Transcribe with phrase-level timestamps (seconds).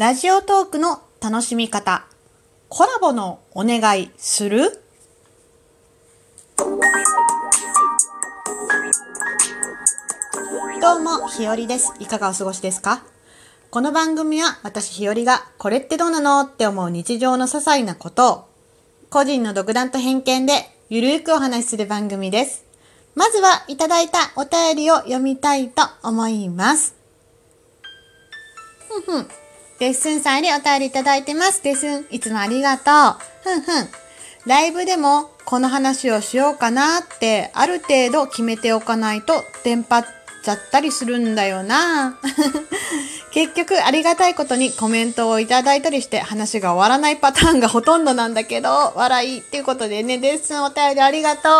[0.00, 2.06] ラジオトークの楽しみ方、
[2.70, 4.80] コラボのお願いする？
[10.80, 11.92] どうも、ひよりです。
[11.98, 13.02] いかがお過ごしですか？
[13.70, 18.48] この番組は私ひよりがこれってどうなのって思う日常の些細なことを
[19.10, 20.54] 個人の独断と偏見で
[20.88, 22.64] ゆるーくお話しする番組です。
[23.14, 26.94] まずはいただいたお便りを読みたいと思います。
[28.88, 29.39] ふんふん。
[29.80, 31.64] デッスンさんよりお便りいただいてます。
[31.64, 33.22] デッスン、いつもありがとう。
[33.42, 33.88] ふんふん。
[34.44, 40.04] ライブでもこの話をしようかなってある程度決めておかないとテンパっ
[40.44, 42.18] ちゃったりするんだよな。
[43.32, 51.52] 結局ありがたいことにコメントをいただいたりして話が終わらないパターンがほとんどなんだけど、笑いっていうことでね、デッスンお便りありがとう。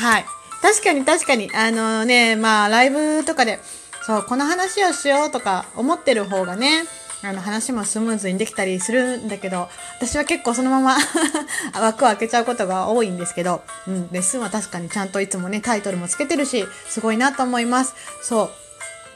[0.00, 0.24] はい。
[0.62, 3.58] 確かに確かに、あのね、まあライブとかで、
[4.08, 6.84] そう、この話をしようとか思ってる方がね、
[7.22, 10.96] あの話もスムーズにできたりするんだけど、私は結構そのまま
[11.78, 17.92] 枠を開けちゃうことが多いんですけど、うん、レッスンは確かにちゃんといつもね、タイトルもつけてるし、すごいなと思います。
[18.22, 18.50] そ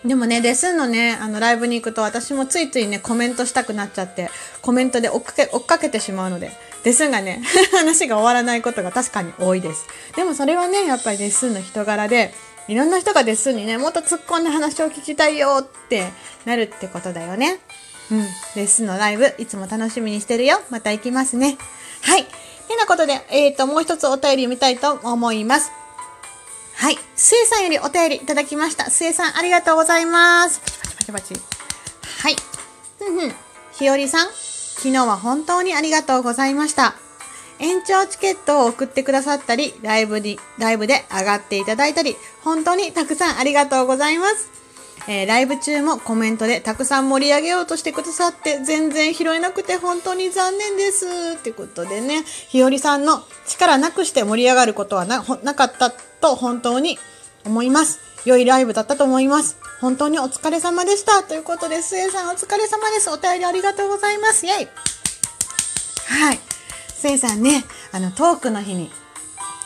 [0.04, 0.08] う。
[0.08, 6.52] でもね、レッスンのね、あの、ライブに行くと私もついついね、コメントしたくなっちゃって、コメントで追っかけ、追っかけてしまうので、
[6.84, 9.86] レッスンがね、 話が終わらないことが確かに多いです。
[10.16, 12.34] でもそれはね、やっぱりレッスンの人柄で、
[12.68, 16.10] いろんな人がレッスンにね、もっと突っ込んで話を聞きたいよって
[16.44, 17.58] なるってことだよね。
[18.10, 18.18] うん。
[18.56, 20.60] レッスンのライブ、いつも楽しみにしてるよ。
[20.70, 21.58] また行きますね。
[22.02, 22.26] はい。
[22.72, 25.70] てなことで、えっ、ー、と、もう一つお便り読みたいと思います。
[26.74, 26.98] はい。
[27.14, 28.90] スエさんよりお便りいただきました。
[28.90, 30.60] スエさん、ありがとうございます。
[30.60, 31.34] パチパチパチ。
[32.22, 32.36] はい。
[32.98, 33.34] ふんふん。
[33.72, 36.94] ひよりさん、昨日は本当にありがとうございました。
[37.62, 44.50] 延長チケットを送ってくださったり、ライブに、ライブで上がっていただいたり、本当にたくさんありがとうございます。
[45.08, 51.06] えー、ライブ中もコメントでたくさん盛り上げようとしてくださって全然拾えなくて本当に残念です。
[51.38, 56.98] ってことでね、ひよりさんの力なくして盛り上がることはなかったと本当に
[57.44, 58.00] 思います。
[58.24, 59.56] 良いライブだったと思います。
[59.80, 61.22] 本当にお疲れ様でした。
[61.24, 63.10] ということで、スエさんお疲れ様です。
[63.10, 64.46] お便りありがとうございます。
[64.46, 64.68] イェイ
[66.06, 66.51] はい。
[67.02, 68.88] スエさんね、あの、トークの日に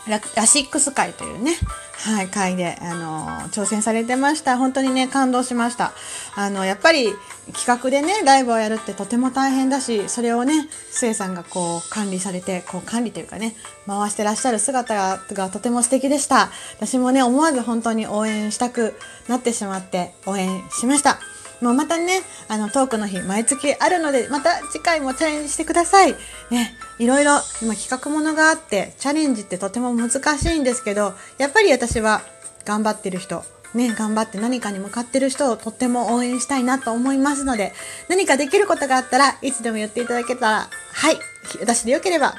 [0.08, 1.52] ラ、ラシックス会というね、
[1.92, 4.56] はい、会で、あのー、挑戦されてました。
[4.56, 5.92] 本当にね、感動しました。
[6.34, 7.12] あの、やっぱり
[7.52, 13.54] 企画でね、ライブをやるってとても大変だし、それをね、スエさんがこう、管理されて、こう、管理というかね、
[13.86, 16.48] 回してらっしゃる姿ががとても素敵でした。
[16.78, 18.98] 私もね、思わず本当に応援したく
[19.28, 21.20] なってしまって、応援しました。
[21.60, 26.14] もうまたね、あの、トークの日、毎月あるので、また次回もチャレンジしてください。
[26.50, 32.22] ね、いろいろ、今企画ものがあって、チャレンジってとても難しいんですけど、やっぱり私は
[32.64, 37.72] 頑張ってる人、ね、頑張って何かに向かってる人をとっても応援したいなと思いますので、
[38.08, 41.18] 何かできることがあったらいつでも言っていただけたら、はい、
[41.60, 42.34] 私でよければ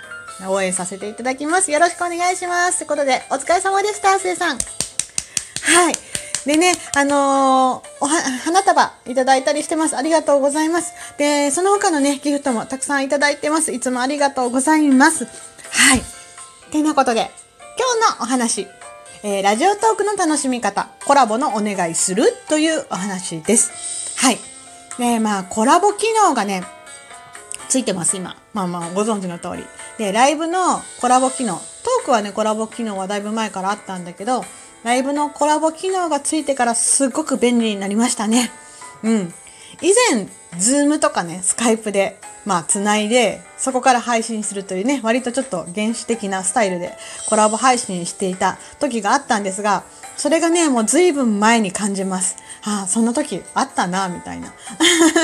[0.47, 1.71] 応援させていただきます。
[1.71, 2.79] よろしくお願いします。
[2.79, 4.57] ということで、お疲れ様でした、せいさん。
[4.57, 5.93] はい。
[6.47, 9.97] でね、あのー、おは、花束いただいたりしてます。
[9.97, 10.93] ありがとうございます。
[11.17, 13.73] で、その他のね、ギフトもたくさんいただいてます。
[13.73, 15.25] いつもありがとうございます。
[15.25, 16.01] はい。
[16.71, 17.29] てなことで、
[17.77, 18.65] 今日のお話、
[19.23, 24.17] えー、ラジオトークの楽しみ方、コラボのお願いするというお話です。
[24.17, 24.37] はい。
[24.97, 26.63] で、まあ、コラボ機能がね、
[27.67, 28.37] ついてます、今。
[28.53, 29.65] まあまあ、ご存知の通り。
[29.97, 34.45] で、ライブのコラボ機能、トークはね、コラボ機能はだいぶ前からあったんだけど、
[34.83, 38.51] ライブのコラボ機能がついてからすごく便利になりましたね。
[39.03, 39.33] うん。
[39.81, 40.27] 以前、
[40.59, 46.95] ズームとかね、スカイプで、まあ、つないで、そこから配信するというね、割とちょっと原始的なスタイルで
[47.27, 49.83] コラボ配信していた時があったんですが、
[50.15, 52.37] それがね、もう随分前に感じます。
[52.63, 54.53] ああ、そんな時あったな、みたいな。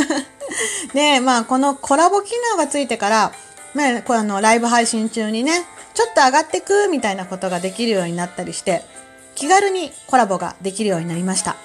[0.93, 3.31] で、まあ、このコラボ機能がついてから、
[3.73, 8.83] まあ、この、ライブ配信中にね、ちょっと上がってく、みたいなことができるようになったりして、
[9.35, 11.55] 気軽にコラボができるようになりました。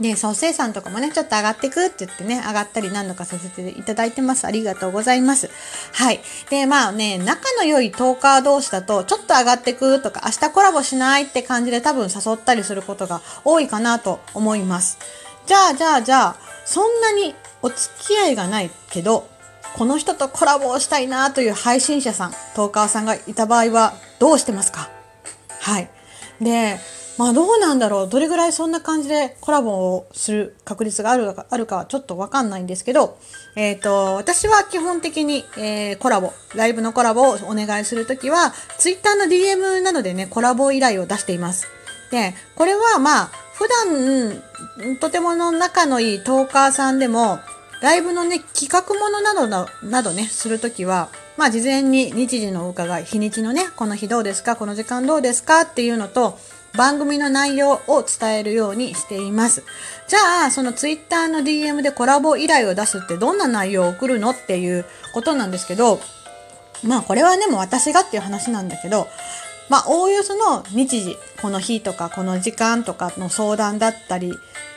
[0.00, 4.46] で、創生さんとかもね、ちょっと上がってくって言ってね、上がったり何度かさせていただいてます。
[4.46, 5.48] ありがとうございます。
[5.92, 6.20] はい。
[6.50, 14.98] で、まあね、仲の良いトーカー同士だと、ちょっと上がってくとか、明日コラボしないって感じで多分誘ったりすることが多いかなと思います。
[15.46, 16.36] じゃあ、じゃあ、じゃあ、
[16.66, 19.26] そんなにお付き合いがないけど、
[19.76, 24.90] この人とコラボをしたいなという配信者さん、トーカーさんがいた場合はどうしてますか？
[25.60, 25.88] はい。
[26.40, 26.78] で、
[27.18, 28.08] まあどうなんだろう。
[28.08, 33.18] どれぐらいそんな感じでコラボをする確率があるかあるかはちょっとわかんないんですけど、
[33.56, 41.66] えっ、ー、と、私は基本的に、えー、コラボ、ライブのコラボをお願いするときは、ツイッターの DM などでね、コラボ依頼を出しています。
[42.10, 47.38] で、これはまあ、普段、とてもの仲のいいトーカーさんでも、
[47.80, 56.38] ライブのね、企画ものなどななどね、するときは、まあ事前に日時のお伺い、日にちのね、この日どうですか、この時間どうですかっていうのと、
[56.76, 59.62] 番組の内容を伝えるようにしています。
[60.08, 66.00] じゃあ、そのツイッターの DM でコラボ依頼を出すってどんな内容を送るのっていうことなんですけど、
[66.82, 69.08] まあこれはね、もう私がっていう話なんだけど、
[69.68, 74.32] まあおおよその日時、この日とかこの時間とかの相談だったり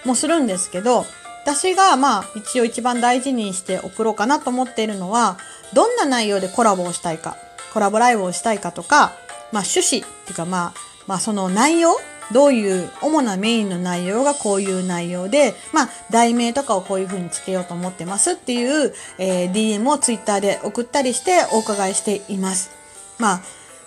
[0.05, 1.05] もするんですけど、
[1.49, 5.37] 私がまあ一応一番大事にして送ろうかなと思っているのは、
[5.73, 7.37] どんな内容でコラボをしたいか、
[7.73, 9.13] コラボライブをしたいかとか、
[9.51, 10.73] まあ趣旨っていうかまあ、
[11.07, 11.95] まあその内容
[12.31, 22.69] どういう主なメインの内容がこういう内容で、まあ、題名とかをこういう風につけようと思ってますっていう、えー、DM をツイッターで送ったりしてお伺いしています。
[23.17, 23.41] まあ、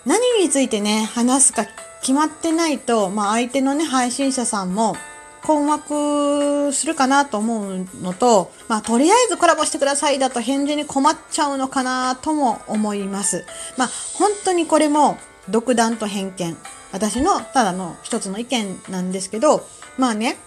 [0.05, 1.65] 何についてね、話すか
[2.01, 4.97] 決まってないと、まあ、相手のね、配信者さんも
[5.43, 13.45] 困惑するかなと思うのと、まあ、とりあえずコラボしてくださいだと返事に困っちゃうのかなとも思います。
[13.77, 15.17] まあ、本当にこれも
[15.49, 16.57] 独断と偏見。
[16.91, 19.65] 私のただの一つの意見なんですけど、
[19.97, 20.37] まあね、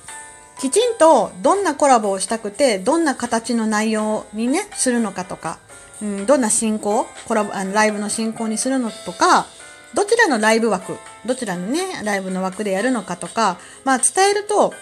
[0.58, 5.58] きちんとどんなコラボをしたくて、どんな形の内容にね、するのかとか、
[6.00, 9.46] うん、どんな進行、コラボ、あのライブの進行にするのとか、
[9.94, 14.75] どちらのライブ枠、どちらのね、ライブの枠でやるのかとか、まあ伝えると、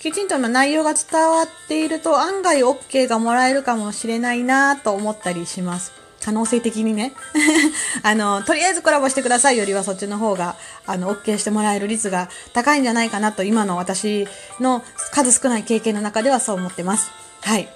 [0.00, 5.92] きちんとの内容が伝わっていると案外 OK がもらえるかもしれないなと思ったりします。
[6.24, 7.12] 可能性的にね
[8.02, 10.56] あの、とりあえずコラボしてくださいよりはそっちの方が、
[10.86, 14.28] あの、OK してもらえる率が高いんじゃないかなと、今の私
[14.60, 17.10] の数少ない経験の中ではそう思ってます。
[17.40, 17.68] はい。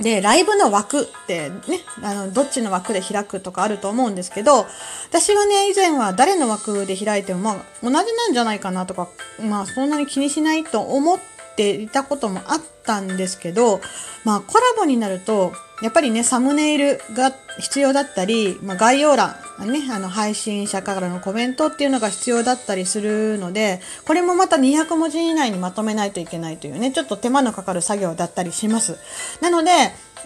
[0.00, 4.66] で、ライブの枠ってね、あの、どっちの枠で開くとかあると思うんですけど、
[5.08, 9.08] 私はね、以前は誰の枠で開いても、まあ、同じなんじゃないかなとか、
[9.40, 11.18] まあ、そんなに気にしないと思っ
[11.54, 13.80] ていたこともあったんですけど、
[14.24, 15.52] まあ、コラボになると、
[15.82, 28.98] やっぱりね、サムネイルが必要だったり、まあ、概要欄、ね、あの、配信者からのコメントっていうのが必要だったりするので、これもまた200文字以内にまとめないといけないというね、ちょっと手間のかかる作業だったりします。
[29.40, 29.70] なので、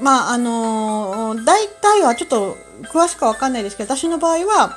[0.01, 2.57] まあ、あのー、大体はちょっと
[2.93, 4.77] 詳しくはわかんないですけど、私の場合は、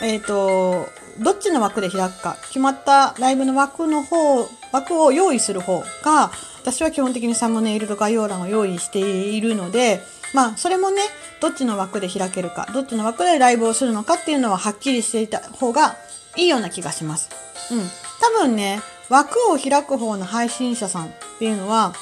[0.00, 0.88] えっ、ー、と、
[1.18, 6.30] どっちの枠で開くか、決まったライブの枠の方、枠を用意する方が、
[6.62, 10.00] 私は基本的にサムネイルと概要欄を用意しているので、
[10.32, 11.02] まあ、それもね、
[11.40, 15.96] どっちの枠で開けるか、どっちの枠でライブをするのかっていうのははっきりしていた方が
[16.36, 17.30] いいような気がします。
[17.72, 17.78] うん。
[18.20, 21.08] 多分ね、枠を開く方の配信者さんっ
[21.38, 21.94] ていうのは、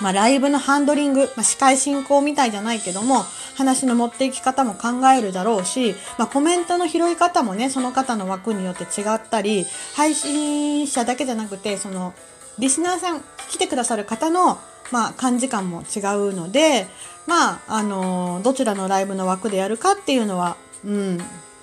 [0.00, 3.24] まあ、ライブのハンドリング、まあ、司会進行みたいじゃないけども、
[3.56, 12.14] 話の持っていき方も考えるだろうし、まあ、コメントの拾い方もね、その方の枠によって違ったり、配信者だけじゃなくて、その、
[12.58, 14.58] リスナーさん、来てくださる方の、
[14.90, 16.86] まあ、感じ感も違うので、
[17.26, 21.18] まあ、あのどちらのライブの枠でやるかっていうのは、うん、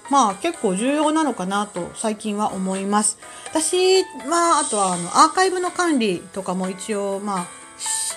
[0.10, 3.18] まあ結構重要なのかなと最近は思います。
[3.50, 7.48] 私は、あとはあのアーカイブの管理とかも一応、まあ、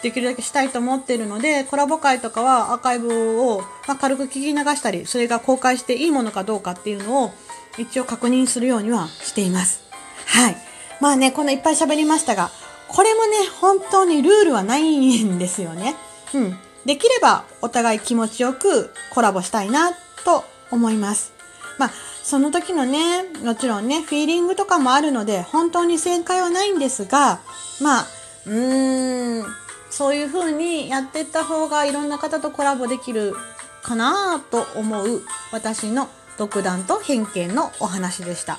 [0.03, 7.33] できるだけしたいと思っているので、コラボ会とかはアーカイブを、まあ、軽く聞き流したり、それが公開していいものかどうかっていうのを
[7.79, 9.83] 一応確認するようにはしています。
[10.27, 10.57] はい。
[11.01, 12.51] まあね、こんないっぱい喋りましたが、
[12.89, 15.97] これもね、本当にルールはないんですよね。
[16.35, 16.59] うん。
[16.85, 19.93] できればお互い気持ちよくコラボしたいな
[20.25, 21.33] と思います。
[21.79, 21.91] まあ、
[22.23, 27.41] その時のね、もちろんね、フィーリングとかもあるので、本当に正解はないんですが、
[27.81, 28.07] まあ、
[28.47, 29.47] うーん、
[29.91, 33.35] そういう風にやってった方がいろんな方とコラボできる
[33.83, 38.59] かなと思う私の独断と偏見のお話でした。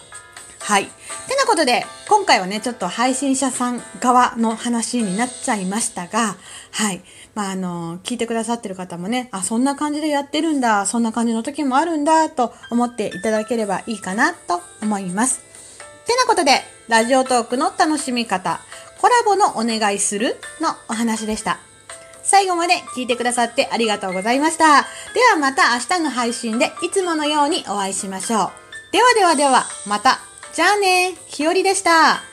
[0.59, 0.85] はい。
[0.85, 6.35] てなことで、今回はね、ちょっと配信者さん側の話になっちゃいましたが、
[6.71, 7.01] はい。
[7.33, 15.39] まあ、あの、聞いてくださってる方もね、あ、そんな感じでやってるんだ、そんな感じの時もあるんだ、と思っていただければいいかなと思います。
[16.05, 18.59] てなことで、ラジオトークの楽しみ方、
[19.01, 21.60] コラボのお願いするのお話でした。
[22.24, 24.84] 最後まで聞いてくださってありがとうございました。
[25.13, 28.51] ではまた明日の配信でいつものようにお会いしましょう。
[28.91, 30.20] ではではでは、また。
[30.53, 32.30] じゃあね、ひよりでした。